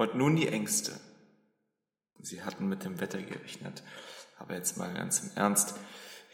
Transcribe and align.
Und 0.00 0.14
nun 0.14 0.34
die 0.34 0.48
Ängste. 0.48 0.92
Sie 2.22 2.42
hatten 2.42 2.70
mit 2.70 2.84
dem 2.84 3.02
Wetter 3.02 3.20
gerechnet. 3.20 3.82
Aber 4.38 4.54
jetzt 4.54 4.78
mal 4.78 4.94
ganz 4.94 5.20
im 5.20 5.30
Ernst. 5.34 5.74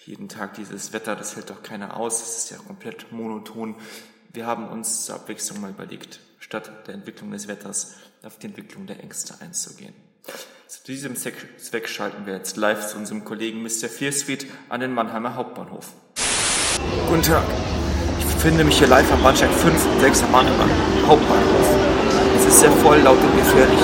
Jeden 0.05 0.29
Tag 0.29 0.55
dieses 0.55 0.93
Wetter, 0.93 1.17
das 1.17 1.35
hält 1.35 1.51
doch 1.51 1.65
keiner 1.65 1.97
aus. 1.97 2.23
Es 2.23 2.39
ist 2.45 2.51
ja 2.51 2.59
komplett 2.59 3.11
monoton. 3.11 3.75
Wir 4.33 4.47
haben 4.47 4.69
uns 4.69 5.05
zur 5.05 5.17
Abwechslung 5.17 5.61
mal 5.61 5.71
überlegt, 5.71 6.21
statt 6.39 6.87
der 6.87 6.95
Entwicklung 6.95 7.33
des 7.33 7.49
Wetters 7.49 7.97
auf 8.23 8.39
die 8.39 8.47
Entwicklung 8.47 8.87
der 8.87 9.01
Ängste 9.03 9.35
einzugehen. 9.41 9.95
Zu 10.69 10.85
diesem 10.85 11.17
Zweck 11.17 11.89
schalten 11.89 12.25
wir 12.25 12.35
jetzt 12.35 12.57
live 12.57 12.87
zu 12.87 12.97
unserem 12.97 13.25
Kollegen 13.25 13.65
Mr. 13.65 13.89
Fearsweet 13.89 14.47
an 14.69 14.79
den 14.79 14.95
Mannheimer 14.95 15.35
Hauptbahnhof. 15.35 15.93
Guten 17.09 17.23
Tag. 17.23 17.43
Ich 18.21 18.27
befinde 18.27 18.63
mich 18.63 18.79
hier 18.79 18.87
live 18.87 19.11
am 19.11 19.25
Bahnsteig 19.25 19.51
5 19.51 19.87
und 19.87 20.01
6 20.03 20.23
am 20.23 20.31
Mannheimer 20.31 20.69
Hauptbahnhof. 21.09 21.76
Sehr 22.57 22.73
voll, 22.73 22.99
laut 23.01 23.19
und 23.19 23.37
gefährlich. 23.37 23.81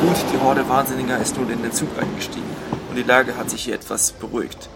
Gut, 0.00 0.32
die 0.32 0.42
Horde 0.42 0.66
Wahnsinniger 0.66 1.18
ist 1.18 1.36
nun 1.36 1.50
in 1.50 1.62
den 1.62 1.72
Zug 1.72 1.90
eingestiegen 2.00 2.46
und 2.88 2.96
die 2.96 3.02
Lage 3.02 3.36
hat 3.36 3.50
sich 3.50 3.64
hier 3.64 3.74
etwas 3.74 4.12
beruhigt. 4.12 4.70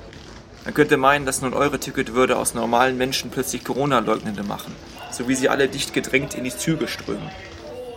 Man 0.66 0.74
könnte 0.74 0.98
meinen, 0.98 1.24
dass 1.24 1.41
nun 1.41 1.55
eure 1.55 1.80
Ticket 1.80 2.12
würde 2.12 2.37
aus 2.37 2.52
normalen 2.52 2.98
Menschen 2.98 3.30
plötzlich 3.30 3.65
Corona-Leugnende 3.65 4.43
machen, 4.43 4.74
so 5.10 5.27
wie 5.27 5.34
sie 5.34 5.48
alle 5.48 5.68
dicht 5.68 5.95
gedrängt 5.95 6.34
in 6.34 6.45
die 6.45 6.54
Züge 6.54 6.88
strömen. 6.88 7.30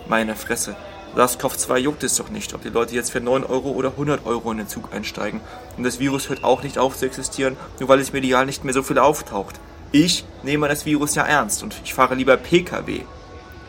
Meine 0.07 0.37
Fresse, 0.37 0.77
SARS-CoV-2 1.15 1.77
juckt 1.77 2.03
es 2.03 2.15
doch 2.15 2.29
nicht, 2.29 2.53
ob 2.53 2.61
die 2.61 2.69
Leute 2.69 2.95
jetzt 2.95 3.11
für 3.11 3.19
9 3.19 3.43
Euro 3.43 3.71
oder 3.71 3.89
100 3.89 4.25
Euro 4.25 4.51
in 4.51 4.59
den 4.59 4.67
Zug 4.67 4.93
einsteigen. 4.93 5.41
Und 5.77 5.83
das 5.83 5.99
Virus 5.99 6.29
hört 6.29 6.43
auch 6.43 6.63
nicht 6.63 6.77
auf 6.77 6.97
zu 6.97 7.05
existieren, 7.05 7.57
nur 7.79 7.89
weil 7.89 7.99
es 7.99 8.13
medial 8.13 8.45
nicht 8.45 8.63
mehr 8.63 8.73
so 8.73 8.83
viel 8.83 8.99
auftaucht. 8.99 9.59
Ich 9.91 10.23
nehme 10.43 10.67
das 10.67 10.85
Virus 10.85 11.15
ja 11.15 11.23
ernst 11.23 11.63
und 11.63 11.75
ich 11.83 11.93
fahre 11.93 12.15
lieber 12.15 12.37
Pkw. 12.37 13.01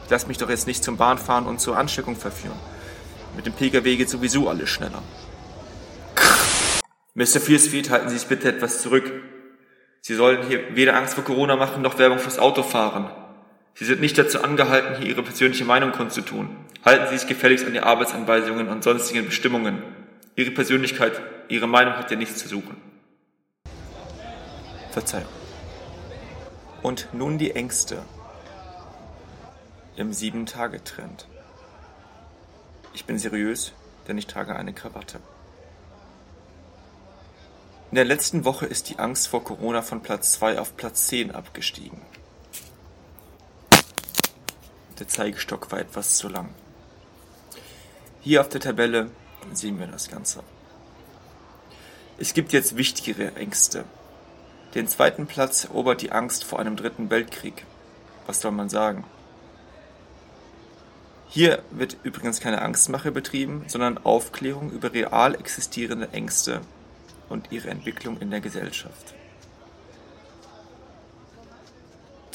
Ich 0.04 0.10
lasse 0.10 0.26
mich 0.26 0.38
doch 0.38 0.50
jetzt 0.50 0.66
nicht 0.66 0.84
zum 0.84 0.96
Bahnfahren 0.96 1.46
und 1.46 1.60
zur 1.60 1.78
Ansteckung 1.78 2.16
verführen. 2.16 2.58
Mit 3.36 3.46
dem 3.46 3.54
Pkw 3.54 3.96
geht 3.96 4.10
sowieso 4.10 4.48
alles 4.48 4.68
schneller. 4.68 5.02
Mr. 7.14 7.40
Fearsfeed, 7.40 7.90
halten 7.90 8.08
Sie 8.10 8.18
sich 8.18 8.28
bitte 8.28 8.48
etwas 8.48 8.82
zurück. 8.82 9.10
Sie 10.02 10.14
sollen 10.14 10.46
hier 10.46 10.76
weder 10.76 10.96
Angst 10.96 11.14
vor 11.14 11.24
Corona 11.24 11.56
machen, 11.56 11.82
noch 11.82 11.98
Werbung 11.98 12.18
fürs 12.18 12.38
Autofahren. 12.38 13.10
Sie 13.80 13.86
sind 13.86 14.02
nicht 14.02 14.18
dazu 14.18 14.42
angehalten, 14.42 14.96
hier 14.96 15.06
Ihre 15.06 15.22
persönliche 15.22 15.64
Meinung 15.64 15.92
kundzutun. 15.92 16.54
Halten 16.84 17.06
Sie 17.08 17.16
sich 17.16 17.26
gefälligst 17.26 17.64
an 17.64 17.72
die 17.72 17.80
Arbeitsanweisungen 17.80 18.68
und 18.68 18.84
sonstigen 18.84 19.24
Bestimmungen. 19.24 19.82
Ihre 20.36 20.50
Persönlichkeit, 20.50 21.18
Ihre 21.48 21.66
Meinung 21.66 21.94
hat 21.94 22.10
ja 22.10 22.18
nichts 22.18 22.36
zu 22.36 22.46
suchen. 22.46 22.76
Verzeihung. 24.90 25.30
Und 26.82 27.08
nun 27.14 27.38
die 27.38 27.52
Ängste. 27.52 28.02
Im 29.96 30.12
Sieben-Tage-Trend. 30.12 31.26
Ich 32.92 33.06
bin 33.06 33.18
seriös, 33.18 33.72
denn 34.08 34.18
ich 34.18 34.26
trage 34.26 34.56
eine 34.56 34.74
Krawatte. 34.74 35.20
In 37.90 37.94
der 37.94 38.04
letzten 38.04 38.44
Woche 38.44 38.66
ist 38.66 38.90
die 38.90 38.98
Angst 38.98 39.28
vor 39.28 39.42
Corona 39.42 39.80
von 39.80 40.02
Platz 40.02 40.34
2 40.34 40.58
auf 40.58 40.76
Platz 40.76 41.06
10 41.06 41.30
abgestiegen. 41.30 42.02
Der 45.00 45.08
Zeigestock 45.08 45.72
war 45.72 45.80
etwas 45.80 46.18
zu 46.18 46.28
lang. 46.28 46.50
Hier 48.20 48.42
auf 48.42 48.50
der 48.50 48.60
Tabelle 48.60 49.10
sehen 49.54 49.78
wir 49.80 49.86
das 49.86 50.10
Ganze. 50.10 50.42
Es 52.18 52.34
gibt 52.34 52.52
jetzt 52.52 52.76
wichtigere 52.76 53.34
Ängste. 53.34 53.84
Den 54.74 54.86
zweiten 54.86 55.26
Platz 55.26 55.64
erobert 55.64 56.02
die 56.02 56.12
Angst 56.12 56.44
vor 56.44 56.60
einem 56.60 56.76
dritten 56.76 57.08
Weltkrieg. 57.08 57.64
Was 58.26 58.42
soll 58.42 58.52
man 58.52 58.68
sagen? 58.68 59.04
Hier 61.28 61.62
wird 61.70 61.96
übrigens 62.02 62.40
keine 62.40 62.60
Angstmache 62.60 63.10
betrieben, 63.10 63.64
sondern 63.68 63.96
Aufklärung 63.96 64.70
über 64.70 64.92
real 64.92 65.34
existierende 65.34 66.10
Ängste 66.12 66.60
und 67.30 67.52
ihre 67.52 67.70
Entwicklung 67.70 68.20
in 68.20 68.30
der 68.30 68.40
Gesellschaft. 68.42 69.14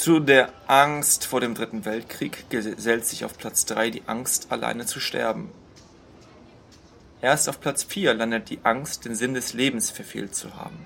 Zu 0.06 0.20
der 0.20 0.54
Angst 0.68 1.26
vor 1.26 1.42
dem 1.42 1.56
Dritten 1.56 1.84
Weltkrieg 1.84 2.48
gesellt 2.52 3.08
sich 3.08 3.26
auf 3.26 3.40
Platz 3.40 3.66
3 3.66 3.90
die 3.90 4.04
Angst, 4.06 4.52
alleine 4.52 4.86
zu 4.86 5.00
sterben. 5.00 5.50
Erst 7.24 7.50
auf 7.50 7.60
Platz 7.60 7.84
4 7.86 8.14
landet 8.14 8.52
die 8.52 8.60
Angst, 8.62 9.06
den 9.06 9.16
Sinn 9.16 9.34
des 9.34 9.54
Lebens 9.54 9.90
verfehlt 9.90 10.36
zu 10.36 10.58
haben. 10.58 10.86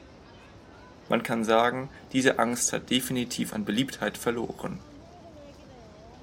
Man 1.10 1.22
kann 1.22 1.44
sagen, 1.44 1.90
diese 2.14 2.40
Angst 2.40 2.72
hat 2.72 2.90
definitiv 2.90 3.52
an 3.52 3.66
Beliebtheit 3.66 4.18
verloren. 4.18 4.80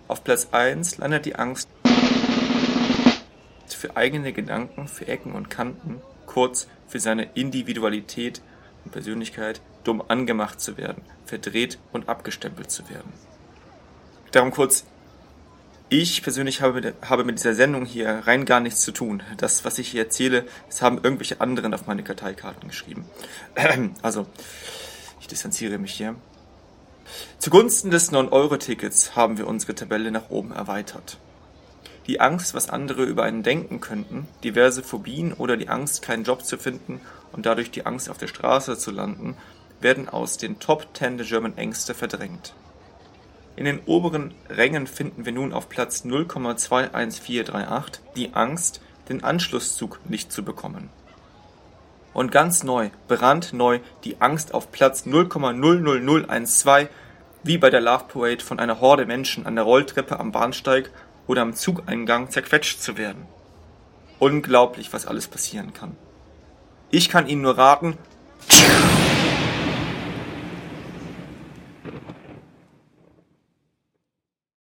Auf 0.08 0.24
Platz 0.24 0.48
1 0.52 0.96
landet 0.96 1.26
die 1.26 1.36
Angst 1.36 1.68
für 3.68 3.94
eigene 3.94 4.32
Gedanken, 4.32 4.88
für 4.88 5.06
Ecken 5.06 5.32
und 5.32 5.50
Kanten, 5.50 6.00
kurz 6.24 6.66
für 6.88 6.98
seine 6.98 7.24
Individualität 7.34 8.40
Persönlichkeit 8.90 9.60
dumm 9.84 10.02
angemacht 10.06 10.60
zu 10.60 10.76
werden, 10.76 11.02
verdreht 11.24 11.78
und 11.92 12.08
abgestempelt 12.08 12.70
zu 12.70 12.88
werden. 12.88 13.12
Darum 14.32 14.50
kurz, 14.50 14.84
ich 15.88 16.22
persönlich 16.22 16.62
habe 16.62 16.80
mit, 16.80 16.94
habe 17.08 17.24
mit 17.24 17.38
dieser 17.38 17.54
Sendung 17.54 17.84
hier 17.84 18.08
rein 18.26 18.44
gar 18.44 18.60
nichts 18.60 18.80
zu 18.80 18.90
tun. 18.90 19.22
Das, 19.36 19.64
was 19.64 19.78
ich 19.78 19.88
hier 19.88 20.02
erzähle, 20.02 20.44
das 20.66 20.82
haben 20.82 20.98
irgendwelche 21.02 21.40
anderen 21.40 21.72
auf 21.74 21.86
meine 21.86 22.02
Karteikarten 22.02 22.68
geschrieben. 22.68 23.04
Also, 24.02 24.26
ich 25.20 25.28
distanziere 25.28 25.78
mich 25.78 25.92
hier. 25.92 26.16
Zugunsten 27.38 27.90
des 27.90 28.12
9-Euro-Tickets 28.12 29.14
haben 29.14 29.38
wir 29.38 29.46
unsere 29.46 29.74
Tabelle 29.74 30.10
nach 30.10 30.30
oben 30.30 30.52
erweitert. 30.52 31.18
Die 32.06 32.20
Angst, 32.20 32.54
was 32.54 32.68
andere 32.68 33.02
über 33.02 33.24
einen 33.24 33.42
denken 33.42 33.80
könnten, 33.80 34.28
diverse 34.44 34.82
Phobien 34.82 35.32
oder 35.32 35.56
die 35.56 35.68
Angst, 35.68 36.02
keinen 36.02 36.24
Job 36.24 36.44
zu 36.44 36.56
finden 36.56 37.00
und 37.32 37.46
dadurch 37.46 37.70
die 37.72 37.84
Angst, 37.84 38.08
auf 38.08 38.18
der 38.18 38.28
Straße 38.28 38.78
zu 38.78 38.92
landen, 38.92 39.36
werden 39.80 40.08
aus 40.08 40.36
den 40.36 40.60
Top 40.60 40.86
10 40.94 41.18
der 41.18 41.26
German 41.26 41.58
Ängste 41.58 41.94
verdrängt. 41.94 42.54
In 43.56 43.64
den 43.64 43.80
oberen 43.86 44.34
Rängen 44.48 44.86
finden 44.86 45.24
wir 45.24 45.32
nun 45.32 45.52
auf 45.52 45.68
Platz 45.68 46.04
0,21438 46.04 47.98
die 48.14 48.34
Angst, 48.34 48.80
den 49.08 49.24
Anschlusszug 49.24 49.98
nicht 50.08 50.30
zu 50.30 50.44
bekommen. 50.44 50.90
Und 52.12 52.30
ganz 52.32 52.62
neu, 52.62 52.90
brandneu, 53.08 53.80
die 54.04 54.20
Angst 54.20 54.54
auf 54.54 54.70
Platz 54.72 55.06
0,00012, 55.06 56.88
wie 57.42 57.58
bei 57.58 57.70
der 57.70 57.80
Love 57.80 58.04
Parade 58.08 58.44
von 58.44 58.58
einer 58.58 58.80
Horde 58.80 59.06
Menschen 59.06 59.46
an 59.46 59.56
der 59.56 59.64
Rolltreppe 59.64 60.18
am 60.18 60.32
Bahnsteig 60.32 60.90
oder 61.26 61.42
am 61.42 61.54
Zugeingang 61.54 62.30
zerquetscht 62.30 62.80
zu 62.80 62.96
werden. 62.96 63.26
Unglaublich, 64.18 64.92
was 64.92 65.06
alles 65.06 65.28
passieren 65.28 65.72
kann. 65.72 65.96
Ich 66.90 67.08
kann 67.08 67.26
Ihnen 67.26 67.42
nur 67.42 67.58
raten, 67.58 67.98